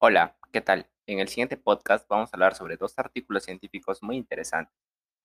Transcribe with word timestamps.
Hola, 0.00 0.36
¿qué 0.52 0.60
tal? 0.60 0.88
En 1.08 1.18
el 1.18 1.26
siguiente 1.26 1.56
podcast 1.56 2.08
vamos 2.08 2.32
a 2.32 2.36
hablar 2.36 2.54
sobre 2.54 2.76
dos 2.76 2.96
artículos 3.00 3.42
científicos 3.42 4.00
muy 4.00 4.16
interesantes. 4.16 4.72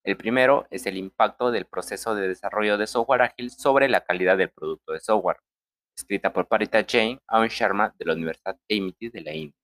El 0.04 0.18
primero 0.18 0.66
es 0.72 0.88
el 0.88 0.98
impacto 0.98 1.52
del 1.52 1.66
proceso 1.66 2.16
de 2.16 2.28
desarrollo 2.28 2.80
de 2.80 2.88
software 2.88 3.22
ágil 3.22 3.52
sobre 3.52 3.88
la 3.88 4.02
calidad 4.02 4.36
del 4.36 4.50
producto 4.50 4.94
de 4.94 5.00
software, 5.00 5.38
escrita 5.96 6.34
por 6.34 6.48
Parita 6.48 6.84
Jain 6.90 7.20
Aun 7.28 7.50
Sharma 7.50 7.94
de 8.00 8.06
la 8.06 8.14
Universidad 8.14 8.58
Amity 8.68 9.10
de 9.10 9.22
la 9.22 9.34
India. 9.34 9.60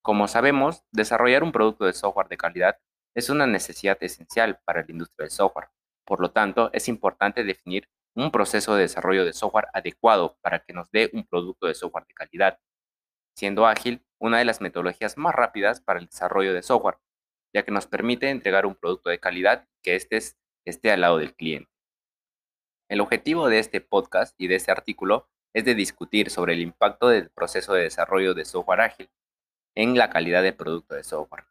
Como 0.00 0.28
sabemos, 0.28 0.84
desarrollar 0.92 1.42
un 1.42 1.50
producto 1.50 1.84
de 1.84 1.92
software 1.92 2.28
de 2.28 2.36
calidad 2.36 2.78
es 3.16 3.30
una 3.30 3.48
necesidad 3.48 3.98
esencial 4.00 4.60
para 4.64 4.82
la 4.82 4.92
industria 4.92 5.24
del 5.24 5.32
software. 5.32 5.70
Por 6.04 6.20
lo 6.20 6.30
tanto, 6.30 6.70
es 6.72 6.86
importante 6.86 7.42
definir 7.42 7.88
un 8.14 8.30
proceso 8.30 8.76
de 8.76 8.82
desarrollo 8.82 9.24
de 9.24 9.32
software 9.32 9.66
adecuado 9.74 10.38
para 10.40 10.60
que 10.60 10.72
nos 10.72 10.88
dé 10.92 11.10
un 11.14 11.26
producto 11.26 11.66
de 11.66 11.74
software 11.74 12.06
de 12.06 12.14
calidad 12.14 12.60
siendo 13.36 13.66
ágil 13.66 14.02
una 14.18 14.38
de 14.38 14.46
las 14.46 14.60
metodologías 14.60 15.18
más 15.18 15.34
rápidas 15.34 15.80
para 15.80 16.00
el 16.00 16.06
desarrollo 16.06 16.54
de 16.54 16.62
software, 16.62 16.98
ya 17.54 17.64
que 17.64 17.70
nos 17.70 17.86
permite 17.86 18.30
entregar 18.30 18.64
un 18.66 18.74
producto 18.74 19.10
de 19.10 19.20
calidad 19.20 19.68
que 19.82 19.94
esté, 19.94 20.18
esté 20.64 20.90
al 20.90 21.02
lado 21.02 21.18
del 21.18 21.34
cliente. 21.34 21.70
El 22.88 23.00
objetivo 23.00 23.48
de 23.48 23.58
este 23.58 23.80
podcast 23.80 24.34
y 24.38 24.46
de 24.46 24.54
este 24.56 24.72
artículo 24.72 25.28
es 25.52 25.64
de 25.64 25.74
discutir 25.74 26.30
sobre 26.30 26.54
el 26.54 26.60
impacto 26.60 27.08
del 27.08 27.30
proceso 27.30 27.74
de 27.74 27.82
desarrollo 27.82 28.34
de 28.34 28.44
software 28.44 28.80
ágil 28.80 29.10
en 29.74 29.96
la 29.98 30.08
calidad 30.08 30.42
del 30.42 30.54
producto 30.54 30.94
de 30.94 31.04
software. 31.04 31.44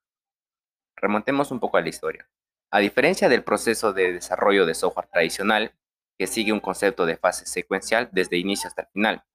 Remontemos 0.95 1.51
un 1.51 1.59
poco 1.59 1.77
a 1.77 1.81
la 1.81 1.89
historia. 1.89 2.29
A 2.71 2.79
diferencia 2.79 3.29
del 3.29 3.43
proceso 3.43 3.93
de 3.93 4.13
desarrollo 4.13 4.65
de 4.65 4.73
software 4.73 5.07
tradicional, 5.07 5.75
que 6.17 6.27
sigue 6.27 6.53
un 6.53 6.61
concepto 6.61 7.05
de 7.05 7.17
fase 7.17 7.45
secuencial 7.45 8.09
desde 8.11 8.37
inicio 8.37 8.67
hasta 8.67 8.83
el 8.83 8.87
final, 8.87 9.25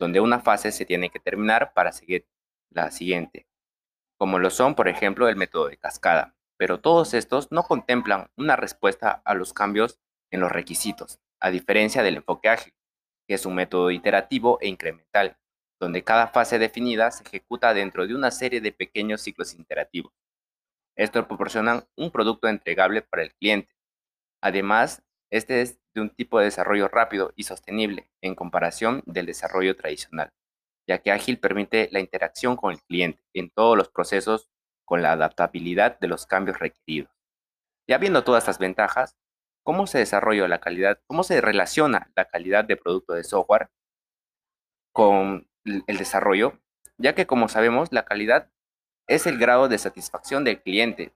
donde 0.00 0.18
una 0.18 0.40
fase 0.40 0.72
se 0.72 0.86
tiene 0.86 1.10
que 1.10 1.20
terminar 1.20 1.74
para 1.74 1.92
seguir 1.92 2.26
la 2.70 2.90
siguiente, 2.90 3.46
como 4.16 4.38
lo 4.38 4.48
son, 4.50 4.74
por 4.74 4.88
ejemplo, 4.88 5.28
el 5.28 5.36
método 5.36 5.68
de 5.68 5.76
cascada. 5.76 6.34
Pero 6.56 6.80
todos 6.80 7.14
estos 7.14 7.52
no 7.52 7.62
contemplan 7.62 8.30
una 8.36 8.56
respuesta 8.56 9.22
a 9.24 9.34
los 9.34 9.52
cambios 9.52 10.00
en 10.30 10.40
los 10.40 10.50
requisitos, 10.50 11.20
a 11.38 11.50
diferencia 11.50 12.02
del 12.02 12.16
enfoque 12.16 12.48
ágil, 12.48 12.74
que 13.28 13.34
es 13.34 13.44
un 13.44 13.54
método 13.54 13.90
iterativo 13.90 14.58
e 14.60 14.68
incremental, 14.68 15.38
donde 15.78 16.02
cada 16.02 16.28
fase 16.28 16.58
definida 16.58 17.10
se 17.10 17.22
ejecuta 17.22 17.74
dentro 17.74 18.06
de 18.06 18.14
una 18.14 18.30
serie 18.30 18.62
de 18.62 18.72
pequeños 18.72 19.20
ciclos 19.20 19.54
iterativos. 19.54 20.12
Esto 20.96 21.26
proporciona 21.28 21.86
un 21.96 22.10
producto 22.10 22.48
entregable 22.48 23.02
para 23.02 23.22
el 23.22 23.34
cliente. 23.34 23.74
Además, 24.42 25.02
este 25.30 25.62
es 25.62 25.80
de 25.94 26.00
un 26.00 26.10
tipo 26.10 26.38
de 26.38 26.46
desarrollo 26.46 26.88
rápido 26.88 27.32
y 27.36 27.44
sostenible 27.44 28.10
en 28.20 28.34
comparación 28.34 29.02
del 29.06 29.26
desarrollo 29.26 29.76
tradicional, 29.76 30.32
ya 30.86 30.98
que 30.98 31.12
Ágil 31.12 31.38
permite 31.38 31.88
la 31.92 32.00
interacción 32.00 32.56
con 32.56 32.72
el 32.72 32.82
cliente 32.82 33.22
en 33.32 33.50
todos 33.50 33.76
los 33.76 33.88
procesos 33.88 34.48
con 34.84 35.02
la 35.02 35.12
adaptabilidad 35.12 35.98
de 36.00 36.08
los 36.08 36.26
cambios 36.26 36.58
requeridos. 36.58 37.10
Ya 37.88 37.98
viendo 37.98 38.24
todas 38.24 38.42
estas 38.42 38.58
ventajas, 38.58 39.16
¿cómo 39.62 39.86
se 39.86 39.98
desarrolla 39.98 40.48
la 40.48 40.60
calidad, 40.60 41.00
cómo 41.06 41.22
se 41.22 41.40
relaciona 41.40 42.10
la 42.16 42.24
calidad 42.24 42.64
de 42.64 42.76
producto 42.76 43.12
de 43.14 43.24
software 43.24 43.70
con 44.92 45.48
el 45.64 45.96
desarrollo? 45.96 46.58
Ya 46.98 47.14
que 47.14 47.26
como 47.26 47.48
sabemos, 47.48 47.92
la 47.92 48.04
calidad 48.04 48.50
es 49.06 49.26
el 49.26 49.38
grado 49.38 49.68
de 49.68 49.78
satisfacción 49.78 50.44
del 50.44 50.62
cliente 50.62 51.14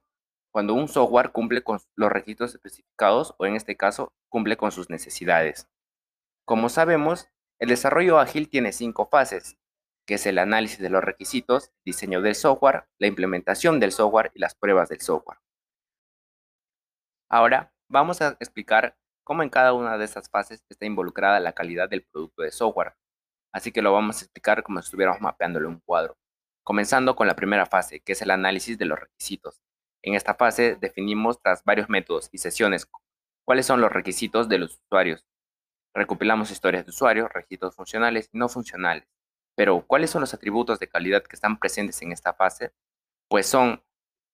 cuando 0.55 0.73
un 0.73 0.87
software 0.87 1.33
cumple 1.33 1.65
con 1.65 1.81
los 1.97 2.09
requisitos 2.09 2.55
especificados 2.55 3.35
o 3.37 3.45
en 3.45 3.57
este 3.57 3.75
caso 3.75 4.13
cumple 4.29 4.55
con 4.55 4.71
sus 4.71 4.89
necesidades. 4.89 5.67
Como 6.45 6.69
sabemos, 6.69 7.27
el 7.59 7.67
desarrollo 7.67 8.19
ágil 8.19 8.49
tiene 8.49 8.71
cinco 8.71 9.05
fases, 9.05 9.57
que 10.07 10.13
es 10.13 10.25
el 10.25 10.37
análisis 10.37 10.79
de 10.79 10.89
los 10.89 11.03
requisitos, 11.03 11.73
diseño 11.83 12.21
del 12.21 12.35
software, 12.35 12.85
la 12.99 13.07
implementación 13.07 13.81
del 13.81 13.91
software 13.91 14.31
y 14.33 14.39
las 14.39 14.55
pruebas 14.55 14.87
del 14.87 15.01
software. 15.01 15.39
Ahora 17.29 17.73
vamos 17.89 18.21
a 18.21 18.37
explicar 18.39 18.95
cómo 19.25 19.43
en 19.43 19.49
cada 19.49 19.73
una 19.73 19.97
de 19.97 20.05
estas 20.05 20.29
fases 20.29 20.63
está 20.69 20.85
involucrada 20.85 21.41
la 21.41 21.51
calidad 21.51 21.89
del 21.89 22.05
producto 22.05 22.43
de 22.43 22.53
software. 22.53 22.95
Así 23.51 23.73
que 23.73 23.81
lo 23.81 23.91
vamos 23.91 24.21
a 24.21 24.23
explicar 24.23 24.63
como 24.63 24.81
si 24.81 24.85
estuviéramos 24.85 25.19
mapeándolo 25.19 25.67
en 25.67 25.73
un 25.73 25.81
cuadro. 25.81 26.17
Comenzando 26.63 27.13
con 27.17 27.27
la 27.27 27.35
primera 27.35 27.65
fase, 27.65 27.99
que 27.99 28.13
es 28.13 28.21
el 28.21 28.31
análisis 28.31 28.77
de 28.77 28.85
los 28.85 28.97
requisitos. 28.97 29.64
En 30.05 30.13
esta 30.13 30.35
fase 30.35 30.77
definimos 30.79 31.41
tras 31.41 31.63
varios 31.63 31.89
métodos 31.89 32.29
y 32.31 32.37
sesiones 32.37 32.87
cuáles 33.43 33.65
son 33.65 33.81
los 33.81 33.91
requisitos 33.91 34.47
de 34.47 34.59
los 34.59 34.79
usuarios. 34.85 35.25
Recopilamos 35.95 36.51
historias 36.51 36.85
de 36.85 36.91
usuarios, 36.91 37.27
requisitos 37.33 37.75
funcionales 37.75 38.29
y 38.31 38.37
no 38.37 38.47
funcionales. 38.47 39.07
Pero, 39.55 39.83
¿cuáles 39.87 40.11
son 40.11 40.21
los 40.21 40.35
atributos 40.35 40.77
de 40.79 40.87
calidad 40.87 41.23
que 41.23 41.35
están 41.35 41.57
presentes 41.57 41.99
en 42.03 42.11
esta 42.11 42.33
fase? 42.35 42.71
Pues 43.27 43.47
son, 43.47 43.83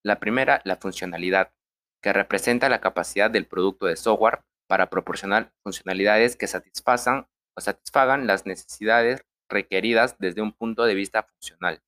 la 0.04 0.20
primera, 0.20 0.62
la 0.66 0.76
funcionalidad, 0.76 1.54
que 2.04 2.12
representa 2.12 2.68
la 2.68 2.82
capacidad 2.82 3.32
del 3.32 3.48
producto 3.48 3.86
de 3.86 3.96
software 3.96 4.42
para 4.68 4.90
proporcionar 4.90 5.54
funcionalidades 5.64 6.36
que 6.36 6.48
satisfagan 6.48 7.30
o 7.56 7.62
satisfagan 7.62 8.28
las 8.28 8.46
necesidades 8.46 9.24
requeridas 9.48 10.18
desde 10.20 10.42
un 10.42 10.52
punto 10.52 10.84
de 10.84 10.96
vista 10.96 11.24
funcional. 11.24 11.82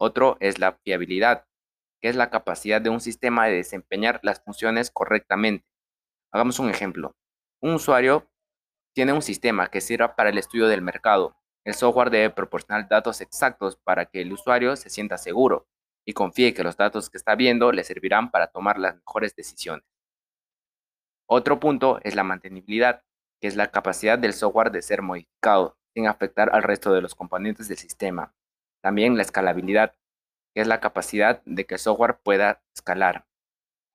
Otro 0.00 0.36
es 0.40 0.58
la 0.58 0.72
fiabilidad, 0.84 1.46
que 2.04 2.10
es 2.10 2.16
la 2.16 2.28
capacidad 2.28 2.82
de 2.82 2.90
un 2.90 3.00
sistema 3.00 3.46
de 3.46 3.54
desempeñar 3.54 4.20
las 4.22 4.42
funciones 4.42 4.90
correctamente. 4.90 5.64
Hagamos 6.34 6.58
un 6.58 6.68
ejemplo. 6.68 7.16
Un 7.62 7.72
usuario 7.72 8.30
tiene 8.94 9.14
un 9.14 9.22
sistema 9.22 9.70
que 9.70 9.80
sirva 9.80 10.14
para 10.14 10.28
el 10.28 10.36
estudio 10.36 10.68
del 10.68 10.82
mercado. 10.82 11.34
El 11.64 11.72
software 11.72 12.10
debe 12.10 12.28
proporcionar 12.28 12.90
datos 12.90 13.22
exactos 13.22 13.78
para 13.82 14.04
que 14.04 14.20
el 14.20 14.34
usuario 14.34 14.76
se 14.76 14.90
sienta 14.90 15.16
seguro 15.16 15.66
y 16.06 16.12
confíe 16.12 16.52
que 16.52 16.62
los 16.62 16.76
datos 16.76 17.08
que 17.08 17.16
está 17.16 17.36
viendo 17.36 17.72
le 17.72 17.84
servirán 17.84 18.30
para 18.30 18.48
tomar 18.48 18.78
las 18.78 18.96
mejores 18.96 19.34
decisiones. 19.34 19.86
Otro 21.26 21.58
punto 21.58 22.00
es 22.02 22.14
la 22.14 22.22
mantenibilidad, 22.22 23.02
que 23.40 23.48
es 23.48 23.56
la 23.56 23.70
capacidad 23.70 24.18
del 24.18 24.34
software 24.34 24.70
de 24.70 24.82
ser 24.82 25.00
modificado 25.00 25.78
sin 25.94 26.06
afectar 26.06 26.54
al 26.54 26.64
resto 26.64 26.92
de 26.92 27.00
los 27.00 27.14
componentes 27.14 27.66
del 27.68 27.78
sistema. 27.78 28.34
También 28.82 29.16
la 29.16 29.22
escalabilidad, 29.22 29.96
que 30.54 30.60
es 30.60 30.66
la 30.66 30.80
capacidad 30.80 31.42
de 31.44 31.66
que 31.66 31.74
el 31.74 31.80
software 31.80 32.18
pueda 32.22 32.62
escalar. 32.74 33.26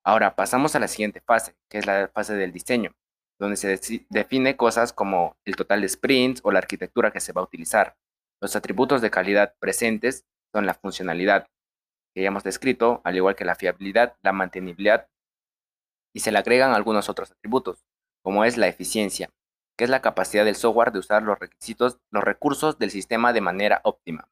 Ahora 0.03 0.35
pasamos 0.35 0.75
a 0.75 0.79
la 0.79 0.87
siguiente 0.87 1.21
fase, 1.21 1.55
que 1.69 1.77
es 1.77 1.85
la 1.85 2.09
fase 2.09 2.35
del 2.35 2.51
diseño, 2.51 2.91
donde 3.39 3.55
se 3.55 3.79
define 4.09 4.57
cosas 4.57 4.91
como 4.91 5.37
el 5.45 5.55
total 5.55 5.81
de 5.81 5.89
sprints 5.89 6.41
o 6.43 6.51
la 6.51 6.59
arquitectura 6.59 7.11
que 7.11 7.21
se 7.21 7.31
va 7.31 7.41
a 7.41 7.45
utilizar. 7.45 7.95
Los 8.41 8.55
atributos 8.55 9.01
de 9.01 9.11
calidad 9.11 9.55
presentes 9.59 10.25
son 10.53 10.65
la 10.65 10.73
funcionalidad, 10.73 11.47
que 12.13 12.21
ya 12.21 12.27
hemos 12.27 12.43
descrito, 12.43 13.01
al 13.03 13.15
igual 13.15 13.35
que 13.35 13.45
la 13.45 13.55
fiabilidad, 13.55 14.15
la 14.21 14.33
mantenibilidad, 14.33 15.07
y 16.13 16.21
se 16.21 16.31
le 16.31 16.39
agregan 16.39 16.73
algunos 16.73 17.07
otros 17.07 17.31
atributos, 17.31 17.85
como 18.23 18.43
es 18.43 18.57
la 18.57 18.67
eficiencia, 18.67 19.29
que 19.77 19.83
es 19.83 19.89
la 19.89 20.01
capacidad 20.01 20.43
del 20.43 20.55
software 20.55 20.91
de 20.91 20.99
usar 20.99 21.23
los 21.23 21.39
requisitos, 21.39 21.99
los 22.11 22.23
recursos 22.23 22.79
del 22.79 22.91
sistema 22.91 23.31
de 23.31 23.41
manera 23.41 23.81
óptima. 23.83 24.27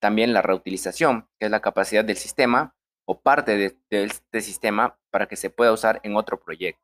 También 0.00 0.32
la 0.32 0.42
reutilización, 0.42 1.28
que 1.38 1.46
es 1.46 1.50
la 1.50 1.60
capacidad 1.60 2.04
del 2.04 2.16
sistema 2.16 2.76
o 3.06 3.20
parte 3.20 3.56
de, 3.56 3.78
este 3.90 4.40
sistema 4.40 4.98
para 5.10 5.26
que 5.26 5.36
se 5.36 5.50
pueda 5.50 5.72
usar 5.72 6.00
en 6.02 6.16
otro 6.16 6.40
proyecto. 6.40 6.82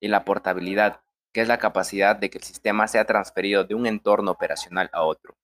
Y 0.00 0.08
la 0.08 0.24
portabilidad, 0.24 1.00
que 1.32 1.40
es 1.40 1.48
la 1.48 1.58
capacidad 1.58 2.14
de 2.14 2.30
que 2.30 2.38
el 2.38 2.44
sistema 2.44 2.86
sea 2.88 3.06
transferido 3.06 3.64
de 3.64 3.74
un 3.74 3.86
entorno 3.86 4.30
operacional 4.30 4.90
a 4.92 5.02
otro. 5.02 5.36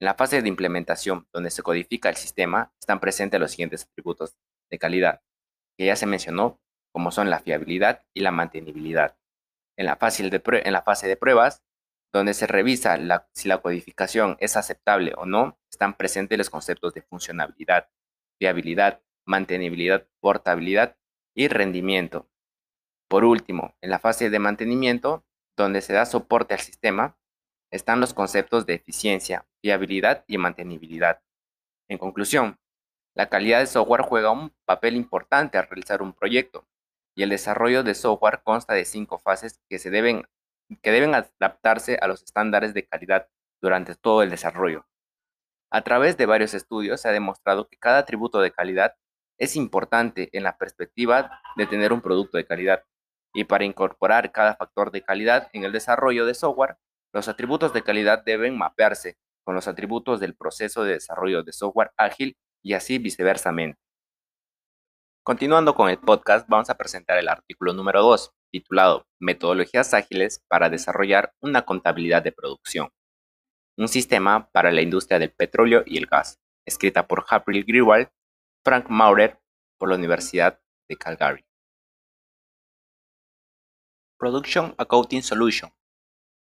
En 0.00 0.06
la 0.06 0.14
fase 0.14 0.42
de 0.42 0.48
implementación, 0.48 1.26
donde 1.32 1.50
se 1.50 1.62
codifica 1.62 2.08
el 2.08 2.16
sistema, 2.16 2.72
están 2.78 3.00
presentes 3.00 3.40
los 3.40 3.52
siguientes 3.52 3.84
atributos 3.84 4.36
de 4.70 4.78
calidad, 4.78 5.22
que 5.78 5.86
ya 5.86 5.96
se 5.96 6.06
mencionó, 6.06 6.60
como 6.92 7.10
son 7.10 7.30
la 7.30 7.40
fiabilidad 7.40 8.04
y 8.12 8.20
la 8.20 8.30
mantenibilidad. 8.30 9.16
En 9.76 9.86
la 9.86 9.96
fase 9.96 10.28
de, 10.28 10.42
en 10.64 10.72
la 10.72 10.82
fase 10.82 11.08
de 11.08 11.16
pruebas, 11.16 11.62
donde 12.14 12.32
se 12.32 12.46
revisa 12.46 12.96
si 13.32 13.48
la 13.48 13.58
codificación 13.58 14.36
es 14.38 14.56
aceptable 14.56 15.14
o 15.16 15.26
no, 15.26 15.58
están 15.68 15.96
presentes 15.96 16.38
los 16.38 16.48
conceptos 16.48 16.94
de 16.94 17.02
funcionabilidad, 17.02 17.90
viabilidad, 18.38 19.02
mantenibilidad, 19.26 20.06
portabilidad 20.20 20.96
y 21.34 21.48
rendimiento. 21.48 22.30
Por 23.08 23.24
último, 23.24 23.74
en 23.80 23.90
la 23.90 23.98
fase 23.98 24.30
de 24.30 24.38
mantenimiento, 24.38 25.26
donde 25.56 25.80
se 25.80 25.92
da 25.92 26.06
soporte 26.06 26.54
al 26.54 26.60
sistema, 26.60 27.18
están 27.72 27.98
los 27.98 28.14
conceptos 28.14 28.64
de 28.64 28.74
eficiencia, 28.74 29.48
viabilidad 29.60 30.24
y 30.28 30.38
mantenibilidad. 30.38 31.20
En 31.88 31.98
conclusión, 31.98 32.60
la 33.16 33.28
calidad 33.28 33.58
de 33.58 33.66
software 33.66 34.02
juega 34.02 34.30
un 34.30 34.54
papel 34.64 34.94
importante 34.94 35.58
al 35.58 35.66
realizar 35.66 36.00
un 36.00 36.12
proyecto, 36.12 36.68
y 37.16 37.24
el 37.24 37.30
desarrollo 37.30 37.82
de 37.82 37.96
software 37.96 38.42
consta 38.44 38.74
de 38.74 38.84
cinco 38.84 39.18
fases 39.18 39.60
que 39.68 39.80
se 39.80 39.90
deben 39.90 40.28
que 40.82 40.90
deben 40.90 41.14
adaptarse 41.14 41.98
a 42.00 42.06
los 42.06 42.22
estándares 42.22 42.74
de 42.74 42.86
calidad 42.86 43.28
durante 43.60 43.94
todo 43.94 44.22
el 44.22 44.30
desarrollo. 44.30 44.86
A 45.70 45.82
través 45.82 46.16
de 46.16 46.26
varios 46.26 46.54
estudios 46.54 47.00
se 47.00 47.08
ha 47.08 47.12
demostrado 47.12 47.68
que 47.68 47.76
cada 47.76 47.98
atributo 47.98 48.40
de 48.40 48.52
calidad 48.52 48.94
es 49.38 49.56
importante 49.56 50.30
en 50.32 50.44
la 50.44 50.56
perspectiva 50.56 51.40
de 51.56 51.66
tener 51.66 51.92
un 51.92 52.00
producto 52.00 52.36
de 52.36 52.46
calidad. 52.46 52.84
Y 53.32 53.44
para 53.44 53.64
incorporar 53.64 54.30
cada 54.30 54.54
factor 54.54 54.92
de 54.92 55.02
calidad 55.02 55.48
en 55.52 55.64
el 55.64 55.72
desarrollo 55.72 56.26
de 56.26 56.34
software, 56.34 56.76
los 57.12 57.28
atributos 57.28 57.72
de 57.72 57.82
calidad 57.82 58.22
deben 58.24 58.56
mapearse 58.56 59.18
con 59.44 59.54
los 59.54 59.68
atributos 59.68 60.20
del 60.20 60.36
proceso 60.36 60.84
de 60.84 60.94
desarrollo 60.94 61.42
de 61.42 61.52
software 61.52 61.90
ágil 61.96 62.36
y 62.62 62.74
así 62.74 62.98
viceversamente. 62.98 63.83
Continuando 65.26 65.74
con 65.74 65.88
el 65.88 65.98
podcast, 65.98 66.46
vamos 66.50 66.68
a 66.68 66.76
presentar 66.76 67.16
el 67.16 67.30
artículo 67.30 67.72
número 67.72 68.02
2, 68.02 68.34
titulado 68.52 69.08
Metodologías 69.18 69.94
ágiles 69.94 70.44
para 70.48 70.68
desarrollar 70.68 71.32
una 71.40 71.62
contabilidad 71.64 72.22
de 72.22 72.30
producción. 72.30 72.90
Un 73.78 73.88
sistema 73.88 74.50
para 74.50 74.70
la 74.70 74.82
industria 74.82 75.18
del 75.18 75.32
petróleo 75.32 75.82
y 75.86 75.96
el 75.96 76.04
gas, 76.04 76.42
escrita 76.66 77.06
por 77.06 77.24
April 77.30 77.64
Grewal, 77.64 78.12
Frank 78.66 78.90
Maurer, 78.90 79.40
por 79.78 79.88
la 79.88 79.94
Universidad 79.94 80.60
de 80.90 80.96
Calgary. 80.96 81.46
Production 84.18 84.74
Accounting 84.76 85.22
Solution, 85.22 85.72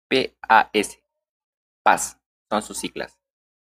PAS. 0.07 0.97
PAS 1.83 2.21
son 2.49 2.61
sus 2.61 2.77
siglas. 2.77 3.19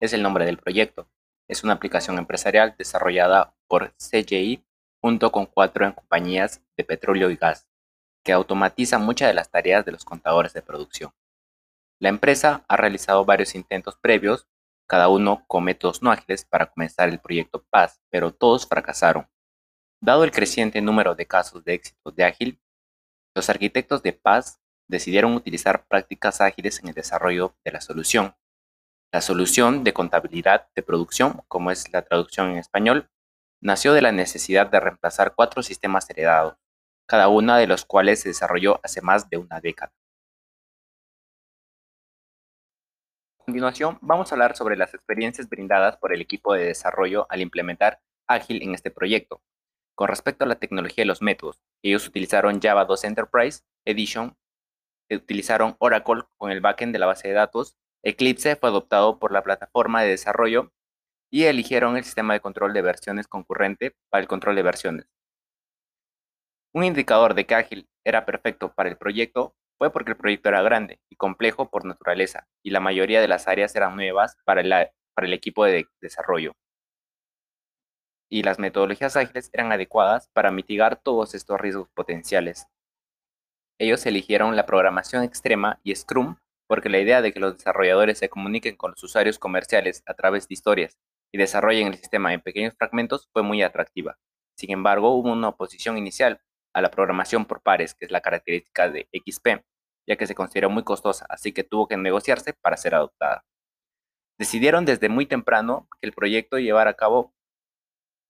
Es 0.02 0.14
el 0.14 0.24
nombre 0.24 0.46
del 0.46 0.60
proyecto. 0.60 1.10
Es 1.50 1.66
una 1.66 1.74
aplicación 1.74 2.18
empresarial 2.18 2.74
desarrollada 2.78 3.54
por 3.68 3.94
CGI 3.98 4.66
junto 5.04 5.34
con 5.34 5.46
cuatro 5.46 5.94
compañías 5.94 6.62
de 6.78 6.86
petróleo 6.86 7.30
y 7.30 7.36
gas, 7.36 7.68
que 8.24 8.32
automatiza 8.32 9.00
muchas 9.00 9.28
de 9.28 9.34
las 9.34 9.52
tareas 9.52 9.84
de 9.84 9.92
los 9.92 10.06
contadores 10.06 10.54
de 10.54 10.62
producción. 10.62 11.12
La 12.00 12.08
empresa 12.08 12.64
ha 12.70 12.78
realizado 12.78 13.26
varios 13.26 13.54
intentos 13.54 13.98
previos, 13.98 14.48
cada 14.88 15.10
uno 15.10 15.44
con 15.48 15.66
métodos 15.66 16.02
no 16.02 16.10
ágiles 16.10 16.46
para 16.46 16.68
comenzar 16.68 17.10
el 17.10 17.20
proyecto 17.20 17.66
PAS, 17.70 18.02
pero 18.10 18.34
todos 18.34 18.66
fracasaron. 18.66 19.28
Dado 20.02 20.24
el 20.24 20.32
creciente 20.32 20.82
número 20.82 21.16
de 21.16 21.26
casos 21.26 21.66
de 21.66 21.74
éxito 21.74 22.12
de 22.12 22.24
ágil, 22.24 22.62
los 23.36 23.50
arquitectos 23.50 24.04
de 24.04 24.14
PAS 24.14 24.62
decidieron 24.88 25.34
utilizar 25.34 25.86
prácticas 25.86 26.40
ágiles 26.40 26.80
en 26.80 26.88
el 26.88 26.94
desarrollo 26.94 27.58
de 27.66 27.72
la 27.74 27.82
solución. 27.82 28.38
La 29.12 29.20
solución 29.20 29.84
de 29.84 29.92
contabilidad 29.92 30.70
de 30.74 30.82
producción, 30.82 31.42
como 31.50 31.72
es 31.72 31.92
la 31.92 32.04
traducción 32.04 32.52
en 32.52 32.58
español, 32.58 33.10
nació 33.64 33.94
de 33.94 34.02
la 34.02 34.12
necesidad 34.12 34.68
de 34.68 34.80
reemplazar 34.80 35.34
cuatro 35.36 35.64
sistemas 35.64 36.10
heredados, 36.10 36.58
cada 37.08 37.30
uno 37.30 37.56
de 37.56 37.66
los 37.66 37.86
cuales 37.86 38.20
se 38.20 38.30
desarrolló 38.30 38.80
hace 38.84 39.02
más 39.02 39.30
de 39.30 39.38
una 39.38 39.62
década. 39.62 39.94
A 43.40 43.46
continuación, 43.46 43.98
vamos 44.02 44.32
a 44.32 44.36
hablar 44.36 44.58
sobre 44.58 44.76
las 44.76 44.94
experiencias 44.94 45.50
brindadas 45.50 45.98
por 45.98 46.14
el 46.14 46.22
equipo 46.22 46.54
de 46.54 46.66
desarrollo 46.66 47.26
al 47.30 47.42
implementar 47.42 48.02
Ágil 48.28 48.62
en 48.64 48.74
este 48.74 48.92
proyecto. 48.92 49.42
Con 49.96 50.10
respecto 50.10 50.44
a 50.44 50.48
la 50.48 50.56
tecnología 50.56 51.04
y 51.04 51.08
los 51.08 51.22
métodos, 51.22 51.62
ellos 51.84 52.08
utilizaron 52.08 52.62
Java 52.62 52.86
2 52.86 53.04
Enterprise 53.06 53.64
Edition, 53.86 54.36
utilizaron 55.10 55.76
Oracle 55.80 56.24
con 56.38 56.52
el 56.52 56.62
backend 56.62 56.92
de 56.94 57.00
la 57.00 57.06
base 57.06 57.30
de 57.30 57.34
datos, 57.34 57.78
Eclipse 58.02 58.58
fue 58.58 58.70
adoptado 58.70 59.20
por 59.20 59.32
la 59.32 59.44
plataforma 59.44 60.02
de 60.02 60.10
desarrollo 60.10 60.74
y 61.34 61.46
eligieron 61.46 61.98
el 61.98 62.04
sistema 62.04 62.34
de 62.34 62.42
control 62.42 62.74
de 62.74 62.84
versiones 62.84 63.28
concurrente 63.28 63.96
para 64.12 64.22
el 64.22 64.28
control 64.28 64.56
de 64.56 64.62
versiones. 64.62 65.08
Un 66.76 66.84
indicador 66.84 67.34
de 67.34 67.48
que 67.48 67.56
Ágil 67.56 67.90
era 68.06 68.24
perfecto 68.24 68.72
para 68.72 68.90
el 68.90 68.98
proyecto 68.98 69.56
fue 69.80 69.92
porque 69.92 70.12
el 70.12 70.18
proyecto 70.18 70.50
era 70.50 70.62
grande 70.62 71.00
y 71.10 71.16
complejo 71.16 71.72
por 71.72 71.86
naturaleza, 71.86 72.48
y 72.62 72.70
la 72.70 72.80
mayoría 72.80 73.20
de 73.20 73.28
las 73.28 73.48
áreas 73.48 73.76
eran 73.76 73.96
nuevas 73.96 74.38
para 74.46 74.62
para 75.16 75.28
el 75.28 75.34
equipo 75.34 75.66
de 75.66 75.88
desarrollo. 76.02 76.52
Y 78.30 78.44
las 78.44 78.60
metodologías 78.60 79.18
ágiles 79.18 79.50
eran 79.54 79.72
adecuadas 79.72 80.30
para 80.34 80.52
mitigar 80.52 80.98
todos 81.02 81.34
estos 81.34 81.60
riesgos 81.60 81.90
potenciales. 81.96 82.68
Ellos 83.80 84.06
eligieron 84.06 84.56
la 84.56 84.68
programación 84.68 85.24
extrema 85.24 85.80
y 85.84 85.96
Scrum 85.96 86.36
porque 86.68 86.90
la 86.90 87.00
idea 87.00 87.24
de 87.24 87.34
que 87.34 87.40
los 87.40 87.58
desarrolladores 87.58 88.20
se 88.20 88.30
comuniquen 88.30 88.76
con 88.76 88.92
los 88.92 89.04
usuarios 89.04 89.40
comerciales 89.40 90.04
a 90.06 90.14
través 90.14 90.48
de 90.48 90.54
historias 90.54 91.00
y 91.34 91.40
desarrollen 91.40 91.88
el 91.88 91.96
sistema 91.96 92.34
en 92.34 92.42
pequeños 92.42 92.76
fragmentos 92.78 93.28
fue 93.34 93.42
muy 93.42 93.64
atractiva. 93.64 94.18
Sin 94.56 94.72
embargo, 94.72 95.16
hubo 95.16 95.32
una 95.32 95.50
oposición 95.50 95.98
inicial 95.98 96.40
a 96.74 96.82
la 96.82 96.92
programación 96.92 97.46
por 97.46 97.62
pares, 97.62 97.96
que 97.96 98.06
es 98.06 98.12
la 98.12 98.22
característica 98.22 98.90
de 98.90 99.10
XP, 99.12 99.64
ya 100.08 100.16
que 100.16 100.28
se 100.28 100.36
consideró 100.36 100.70
muy 100.70 100.84
costosa, 100.84 101.26
así 101.30 101.52
que 101.52 101.64
tuvo 101.64 101.88
que 101.88 101.98
negociarse 101.98 102.54
para 102.54 102.78
ser 102.78 102.94
adoptada. 102.94 103.46
Decidieron 104.38 104.86
desde 104.86 105.10
muy 105.10 105.26
temprano 105.26 105.88
que 106.00 106.08
el 106.08 106.14
proyecto 106.14 106.60
llevara 106.60 106.92
a 106.92 106.96
cabo 106.96 107.34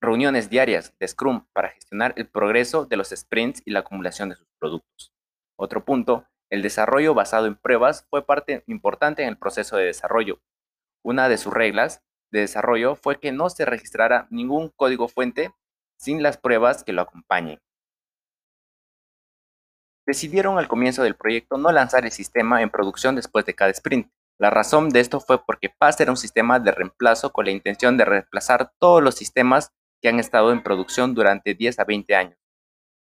reuniones 0.01 0.49
diarias 0.49 0.93
de 0.99 1.07
Scrum 1.07 1.45
para 1.53 1.69
gestionar 1.69 2.13
el 2.17 2.27
progreso 2.27 2.85
de 2.85 2.97
los 2.97 3.09
sprints 3.09 3.61
y 3.65 3.71
la 3.71 3.79
acumulación 3.79 4.29
de 4.29 4.35
sus 4.35 4.47
productos. 4.59 5.13
Otro 5.57 5.83
punto, 5.83 6.25
el 6.49 6.61
desarrollo 6.61 7.13
basado 7.13 7.47
en 7.47 7.55
pruebas 7.55 8.05
fue 8.09 8.25
parte 8.25 8.63
importante 8.67 9.23
en 9.23 9.29
el 9.29 9.37
proceso 9.37 9.75
de 9.75 9.85
desarrollo. 9.85 10.41
Una 11.03 11.27
de 11.27 11.37
sus 11.37 11.53
reglas 11.53 12.03
de 12.33 12.39
desarrollo 12.39 12.95
fue 12.95 13.19
que 13.19 13.31
no 13.31 13.49
se 13.49 13.63
registrara 13.63 14.27
ningún 14.31 14.69
código 14.69 15.07
fuente 15.07 15.53
sin 15.97 16.23
las 16.23 16.37
pruebas 16.37 16.83
que 16.83 16.91
lo 16.91 17.03
acompañen. 17.03 17.61
Decidieron 20.05 20.57
al 20.57 20.67
comienzo 20.67 21.03
del 21.03 21.15
proyecto 21.15 21.57
no 21.57 21.71
lanzar 21.71 22.03
el 22.03 22.11
sistema 22.11 22.61
en 22.61 22.71
producción 22.71 23.15
después 23.15 23.45
de 23.45 23.53
cada 23.53 23.71
sprint. 23.71 24.11
La 24.39 24.49
razón 24.49 24.89
de 24.89 24.99
esto 24.99 25.21
fue 25.21 25.45
porque 25.45 25.69
PAS 25.69 26.01
era 26.01 26.11
un 26.11 26.17
sistema 26.17 26.59
de 26.59 26.71
reemplazo 26.71 27.31
con 27.31 27.45
la 27.45 27.51
intención 27.51 27.95
de 27.97 28.03
reemplazar 28.03 28.73
todos 28.79 29.01
los 29.01 29.15
sistemas 29.15 29.71
que 30.01 30.09
han 30.09 30.19
estado 30.19 30.51
en 30.51 30.63
producción 30.63 31.13
durante 31.13 31.53
10 31.53 31.79
a 31.79 31.85
20 31.85 32.15
años. 32.15 32.37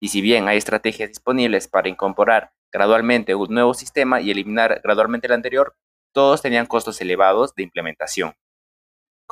Y 0.00 0.08
si 0.08 0.20
bien 0.20 0.46
hay 0.46 0.58
estrategias 0.58 1.08
disponibles 1.08 1.69
para 1.69 1.88
incorporar 1.88 2.52
gradualmente 2.70 3.35
un 3.35 3.52
nuevo 3.52 3.73
sistema 3.73 4.20
y 4.20 4.31
eliminar 4.31 4.81
gradualmente 4.85 5.26
el 5.26 5.32
anterior, 5.32 5.75
todos 6.12 6.43
tenían 6.43 6.67
costos 6.67 7.00
elevados 7.00 7.55
de 7.55 7.62
implementación. 7.62 8.35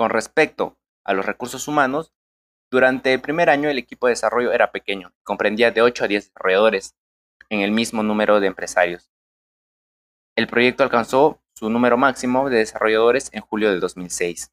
Con 0.00 0.08
respecto 0.08 0.78
a 1.04 1.12
los 1.12 1.26
recursos 1.26 1.68
humanos, 1.68 2.14
durante 2.70 3.12
el 3.12 3.20
primer 3.20 3.50
año 3.50 3.68
el 3.68 3.76
equipo 3.76 4.06
de 4.06 4.12
desarrollo 4.12 4.50
era 4.50 4.72
pequeño, 4.72 5.12
comprendía 5.24 5.72
de 5.72 5.82
8 5.82 6.04
a 6.04 6.08
10 6.08 6.24
desarrolladores 6.24 6.96
en 7.50 7.60
el 7.60 7.70
mismo 7.70 8.02
número 8.02 8.40
de 8.40 8.46
empresarios. 8.46 9.10
El 10.36 10.46
proyecto 10.46 10.84
alcanzó 10.84 11.42
su 11.52 11.68
número 11.68 11.98
máximo 11.98 12.48
de 12.48 12.56
desarrolladores 12.56 13.28
en 13.34 13.42
julio 13.42 13.70
de 13.70 13.78
2006. 13.78 14.50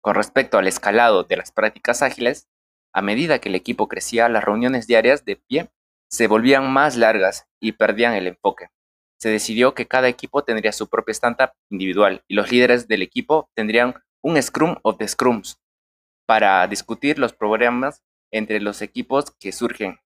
Con 0.00 0.14
respecto 0.14 0.56
al 0.56 0.68
escalado 0.68 1.24
de 1.24 1.36
las 1.36 1.50
prácticas 1.50 2.02
ágiles, 2.02 2.48
a 2.92 3.02
medida 3.02 3.40
que 3.40 3.48
el 3.48 3.56
equipo 3.56 3.88
crecía, 3.88 4.28
las 4.28 4.44
reuniones 4.44 4.86
diarias 4.86 5.24
de 5.24 5.34
pie 5.34 5.68
se 6.08 6.28
volvían 6.28 6.72
más 6.72 6.94
largas 6.94 7.48
y 7.58 7.72
perdían 7.72 8.14
el 8.14 8.28
enfoque. 8.28 8.68
Se 9.18 9.30
decidió 9.30 9.74
que 9.74 9.88
cada 9.88 10.06
equipo 10.06 10.44
tendría 10.44 10.70
su 10.70 10.88
propia 10.88 11.12
stand-up 11.12 11.50
individual 11.70 12.22
y 12.28 12.34
los 12.34 12.52
líderes 12.52 12.86
del 12.86 13.02
equipo 13.02 13.50
tendrían 13.56 13.96
un 14.26 14.42
Scrum 14.42 14.74
of 14.82 14.98
the 14.98 15.06
Scrums 15.06 15.62
para 16.26 16.66
discutir 16.66 17.16
los 17.16 17.32
problemas 17.32 18.02
entre 18.32 18.58
los 18.58 18.82
equipos 18.82 19.30
que 19.30 19.52
surgen. 19.52 20.00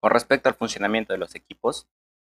Con 0.00 0.10
respecto 0.10 0.48
al 0.48 0.54
funcionamiento 0.54 1.12
de 1.12 1.18
los 1.18 1.34
equipos, 1.34 1.86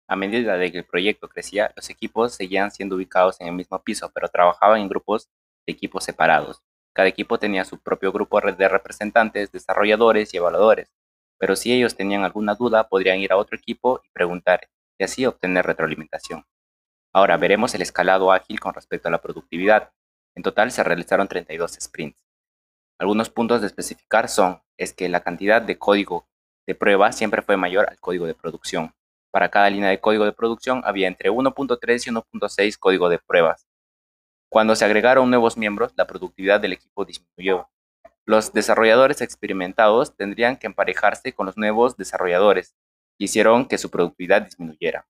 a 0.09 0.17
medida 0.17 0.57
de 0.57 0.69
que 0.69 0.79
el 0.79 0.85
proyecto 0.85 1.29
crecía, 1.29 1.71
los 1.77 1.89
equipos 1.89 2.33
seguían 2.33 2.71
siendo 2.71 2.97
ubicados 2.97 3.39
en 3.39 3.47
el 3.47 3.53
mismo 3.53 3.81
piso, 3.83 4.11
pero 4.13 4.27
trabajaban 4.27 4.81
en 4.81 4.89
grupos 4.89 5.29
de 5.65 5.71
equipos 5.71 6.03
separados. 6.03 6.61
Cada 6.93 7.07
equipo 7.07 7.39
tenía 7.39 7.63
su 7.63 7.79
propio 7.79 8.11
grupo 8.11 8.41
de 8.41 8.67
representantes, 8.67 9.53
desarrolladores 9.53 10.33
y 10.33 10.37
evaluadores, 10.37 10.91
pero 11.37 11.55
si 11.55 11.71
ellos 11.71 11.95
tenían 11.95 12.25
alguna 12.25 12.55
duda, 12.55 12.89
podrían 12.89 13.19
ir 13.19 13.31
a 13.31 13.37
otro 13.37 13.57
equipo 13.57 14.01
y 14.03 14.09
preguntar, 14.09 14.67
y 14.97 15.05
así 15.05 15.25
obtener 15.25 15.65
retroalimentación. 15.65 16.43
Ahora 17.15 17.37
veremos 17.37 17.73
el 17.73 17.81
escalado 17.81 18.33
ágil 18.33 18.59
con 18.59 18.73
respecto 18.73 19.07
a 19.07 19.11
la 19.11 19.21
productividad. 19.21 19.93
En 20.35 20.43
total 20.43 20.69
se 20.69 20.83
realizaron 20.83 21.29
32 21.29 21.77
sprints. 21.79 22.19
Algunos 22.99 23.29
puntos 23.29 23.61
de 23.61 23.67
especificar 23.67 24.27
son, 24.27 24.61
es 24.75 24.91
que 24.91 25.07
la 25.07 25.21
cantidad 25.21 25.61
de 25.61 25.77
código 25.77 26.27
de 26.67 26.75
prueba 26.75 27.13
siempre 27.13 27.41
fue 27.41 27.55
mayor 27.55 27.87
al 27.89 27.97
código 28.01 28.25
de 28.25 28.33
producción. 28.33 28.93
Para 29.31 29.47
cada 29.47 29.69
línea 29.69 29.91
de 29.91 30.01
código 30.01 30.25
de 30.25 30.33
producción 30.33 30.81
había 30.83 31.07
entre 31.07 31.31
1.3 31.31 32.05
y 32.05 32.09
1.6 32.09 32.77
código 32.77 33.07
de 33.07 33.19
pruebas. 33.19 33.65
Cuando 34.49 34.75
se 34.75 34.83
agregaron 34.83 35.29
nuevos 35.29 35.55
miembros, 35.55 35.93
la 35.95 36.07
productividad 36.07 36.59
del 36.59 36.73
equipo 36.73 37.05
disminuyó. 37.05 37.69
Los 38.25 38.51
desarrolladores 38.51 39.21
experimentados 39.21 40.17
tendrían 40.17 40.57
que 40.57 40.67
emparejarse 40.67 41.31
con 41.31 41.45
los 41.45 41.55
nuevos 41.55 41.95
desarrolladores, 41.95 42.75
y 43.17 43.23
hicieron 43.25 43.69
que 43.69 43.77
su 43.77 43.89
productividad 43.89 44.41
disminuyera. 44.41 45.07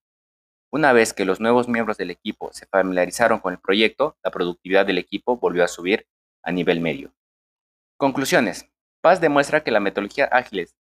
Una 0.72 0.92
vez 0.92 1.12
que 1.12 1.24
los 1.24 1.40
nuevos 1.40 1.68
miembros 1.68 1.96
del 1.96 2.10
equipo 2.10 2.52
se 2.52 2.66
familiarizaron 2.66 3.38
con 3.38 3.52
el 3.52 3.60
proyecto, 3.60 4.16
la 4.22 4.30
productividad 4.30 4.84
del 4.84 4.98
equipo 4.98 5.36
volvió 5.36 5.64
a 5.64 5.68
subir 5.68 6.06
a 6.42 6.52
nivel 6.52 6.80
medio. 6.80 7.12
Conclusiones. 7.96 8.68
Paz 9.00 9.20
demuestra 9.20 9.62
que 9.62 9.70
la 9.70 9.80
metodología 9.80 10.26
ágiles 10.26 10.74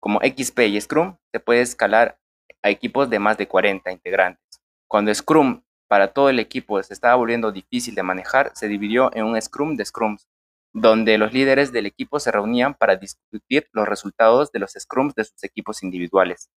como 0.00 0.20
XP 0.20 0.60
y 0.68 0.80
Scrum 0.80 1.16
se 1.32 1.40
puede 1.40 1.62
escalar 1.62 2.18
a 2.62 2.68
equipos 2.68 3.08
de 3.08 3.18
más 3.18 3.38
de 3.38 3.48
40 3.48 3.90
integrantes. 3.90 4.60
Cuando 4.86 5.14
Scrum 5.14 5.62
para 5.88 6.12
todo 6.12 6.28
el 6.28 6.38
equipo 6.38 6.82
se 6.82 6.92
estaba 6.92 7.14
volviendo 7.14 7.52
difícil 7.52 7.94
de 7.94 8.02
manejar, 8.02 8.52
se 8.54 8.68
dividió 8.68 9.10
en 9.14 9.24
un 9.24 9.40
Scrum 9.40 9.76
de 9.76 9.84
Scrums, 9.84 10.28
donde 10.72 11.18
los 11.18 11.32
líderes 11.32 11.72
del 11.72 11.86
equipo 11.86 12.20
se 12.20 12.32
reunían 12.32 12.74
para 12.74 12.96
discutir 12.96 13.68
los 13.72 13.88
resultados 13.88 14.50
de 14.52 14.58
los 14.58 14.72
Scrums 14.72 15.14
de 15.14 15.24
sus 15.24 15.42
equipos 15.44 15.82
individuales. 15.82 16.50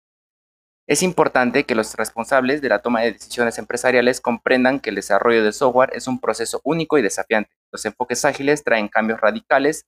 Es 0.88 1.04
importante 1.04 1.66
que 1.66 1.76
los 1.76 1.96
responsables 1.96 2.62
de 2.62 2.70
la 2.70 2.80
toma 2.80 3.02
de 3.02 3.12
decisiones 3.12 3.58
empresariales 3.58 4.22
comprendan 4.22 4.80
que 4.80 4.90
el 4.90 4.96
desarrollo 4.96 5.44
de 5.44 5.52
software 5.52 5.92
es 5.94 6.08
un 6.08 6.22
proceso 6.22 6.62
único 6.64 6.98
y 6.98 7.02
desafiante. 7.02 7.52
Los 7.74 7.84
enfoques 7.84 8.24
ágiles 8.24 8.64
traen 8.64 8.88
cambios 8.88 9.20
radicales 9.20 9.86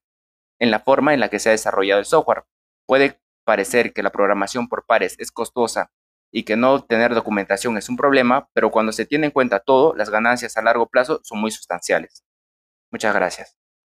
en 0.60 0.72
la 0.72 0.82
forma 0.82 1.14
en 1.14 1.22
la 1.22 1.30
que 1.30 1.40
se 1.40 1.48
ha 1.50 1.54
desarrollado 1.54 2.02
el 2.02 2.06
software. 2.06 2.44
Puede 2.86 3.18
parecer 3.46 3.94
que 3.94 4.04
la 4.04 4.12
programación 4.12 4.68
por 4.68 4.86
pares 4.86 5.16
es 5.20 5.32
costosa 5.32 5.90
y 6.34 6.44
que 6.44 6.58
no 6.58 6.84
tener 6.84 7.16
documentación 7.16 7.78
es 7.78 7.88
un 7.88 7.96
problema, 7.96 8.50
pero 8.54 8.70
cuando 8.70 8.92
se 8.92 9.06
tiene 9.06 9.28
en 9.28 9.32
cuenta 9.32 9.62
todo, 9.62 9.96
las 9.96 10.10
ganancias 10.10 10.58
a 10.58 10.62
largo 10.62 10.88
plazo 10.88 11.22
son 11.24 11.40
muy 11.40 11.52
sustanciales. 11.52 12.26
Muchas 12.92 13.16
gracias. 13.16 13.59